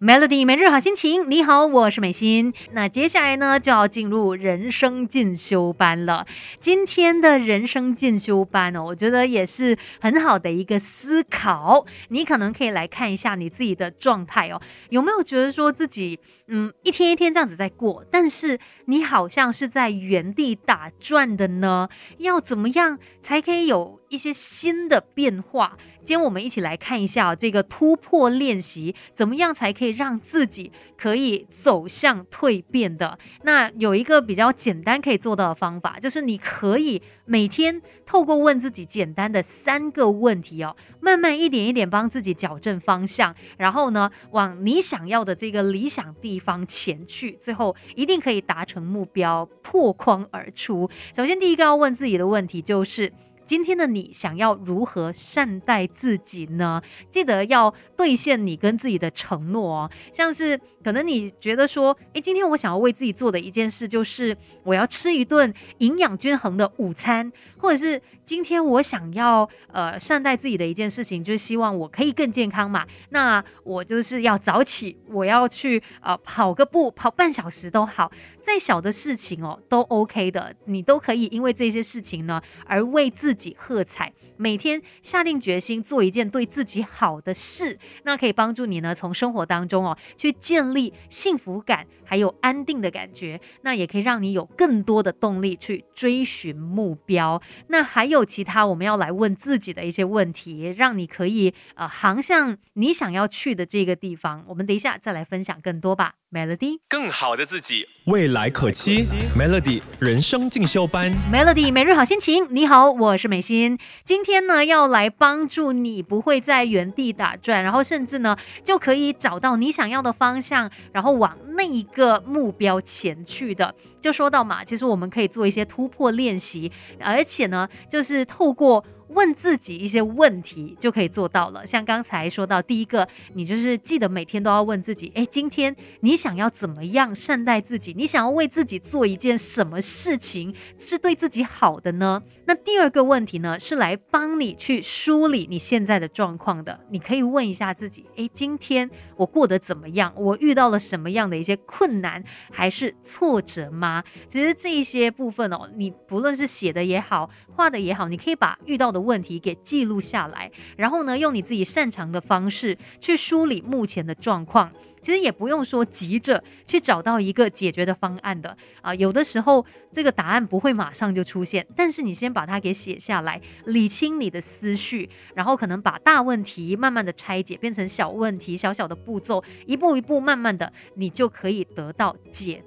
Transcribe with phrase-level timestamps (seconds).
[0.00, 2.52] Melody 每日好心情，你好，我是美心。
[2.72, 6.26] 那接下来呢，就要进入人生进修班了。
[6.58, 11.86] 今天的人生进修班哦，我觉得也是很好的一个思考。
[12.08, 14.60] 你可能可以来看一下你自己的状态哦，
[14.90, 16.18] 有没有觉得说自己
[16.48, 21.88] 嗯一天一天这样子在过，但是你好像是在原地打转的呢？
[22.18, 25.76] 要怎么样才可以有一些新的变化？
[25.98, 33.18] 今天我们一起来看一下这个突破练习，怎么样才可以让自己可以走向蜕变的？
[33.42, 50.90] 那有一个比较简单可以做到的方法，就是你可以每天透过问自己简单的三个问题哦，慢慢一点一点帮自己矫正方向，然后呢，往你想要的这个理想地方前去，最后一定可以达成目标，破框而出。
[51.16, 53.10] 首先，第一个要问自己的问题就是。
[53.46, 56.82] 今天的你想要如何善待自己呢？
[57.10, 59.90] 记得要兑现你跟自己的承诺哦。
[60.12, 72.86] 像是可能你觉得说，诶，今天我想要为自己做的一件事就是我要吃一顿营养均衡的午餐，或者是今天我想要呃善待自己的一件事情，就是希望我可以更健康嘛。
[73.10, 78.10] 那我就是要早起，我要去呃跑个步，跑半小时都好。
[78.42, 84.12] 再小的事情哦，都 OK 的，你都可以因为这些事情呢而为自自己喝彩。
[84.36, 93.40] 每天下定决心做一件对自己好的事，那可以帮助你呢从生活当中哦去建立幸福感，还有安定的感觉。
[93.62, 97.40] 那也可以让你有更多的动力去追寻目标。
[97.68, 104.44] 那还有其他我们要来问自己的一些问题，让你可以呃航向你想要去的这个地方。
[104.48, 106.14] 我们等一下再来分享更多吧。
[106.34, 109.06] Melody，更好的自己，未来可期。
[109.38, 112.44] Melody 人生进修班，Melody 每日好心情。
[112.50, 113.78] 你好，我是美心。
[114.04, 123.72] 今天呢，要来帮助你不会在原地打转，然后甚至呢，就可以找到你想要的方向，然后往那一个目标前去的。
[124.00, 128.84] 就说到嘛，其实我们可以做一些突破练习，而且呢，就是透过。
[129.08, 131.66] 问自己一些问题就可以做到了。
[131.66, 137.94] 像刚才说到第一个，你就是记得每天都要问自己：哎，今天你想要怎么样善待自己？
[137.96, 142.22] 你想要为自己做一件什么事情是对自己好的呢？
[142.46, 146.80] 那第二个问题呢，是来帮你去梳理你现在的状况的。
[146.90, 150.12] 你可以问一下自己：哎，今天我过得怎么样？
[150.16, 152.22] 我遇到了什么样的一些困难
[152.52, 154.02] 还是挫折吗？
[154.28, 164.72] 其实这一些部分哦，你不论是写的也好，画的也好，你可以把遇到的问题给记录下来，然后呢，用你自己擅长的方式去梳理目前的状况。
[165.02, 169.62] 其实也不用说急着去找到一个解决的方案的啊，有的时候
[169.92, 182.64] 这个答案不会马上就出现，但是你先把它给写下来，理清你的思绪，然后可能把大问题慢慢的拆解，变成小问题，小小的步骤，一步一步慢慢的，你就可以得到解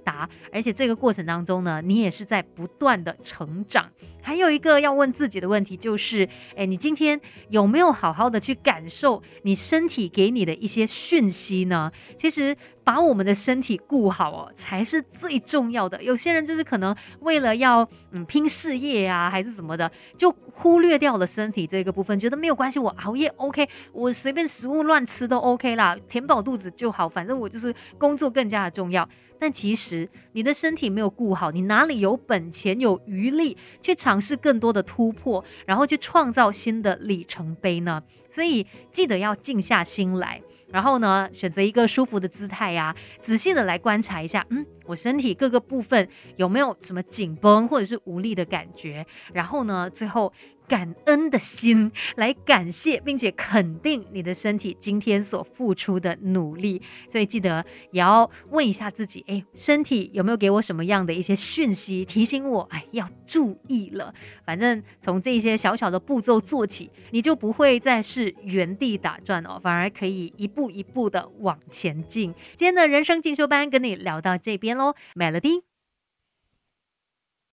[0.52, 3.92] 而且这个过程当中呢，你也是在不断的成长。
[4.22, 7.20] 还有一个要问自己的问题就是，哎，你今天
[7.50, 11.92] 有没有好好的去感受你身体给你的一些讯息呢？
[12.18, 12.56] 其实
[12.88, 16.02] 把我们的身体顾好哦，才是最重要的。
[16.02, 29.06] 有些人就是可能为了要嗯拼事业啊，还是怎么的，就忽略掉了身体这个部分，觉得没有关系，我熬夜 OK，我随便食物乱吃都 OK 啦，填饱肚子就好，反正我就是工作更加的重要。
[29.38, 38.02] 但其实你的身体没有顾好，你哪里有本钱有余力去尝试更多的突破，然后去创造新的里程碑呢？
[38.32, 49.06] 所以记得要静下心来，然后呢，选择一个舒服的姿态呀，仔细的来观察一下，嗯，我身体各个部分有没有什么紧绷或者是无力的感觉？
[49.34, 50.34] 然后呢，最后。
[50.68, 64.14] 感恩的心来感谢，并且肯定你的身体今天所付出的努力，所以记得也要问一下自己，哎，身体有没有给我什么样的一些讯息，提醒我，哎，要注意了。
[64.46, 72.34] 反正从这些小小的步骤做起，你就不会再是原地打转哦，反而可以一步一步的往前进。
[72.58, 75.67] 今天的人生进修班跟你聊到这边喽，Melody。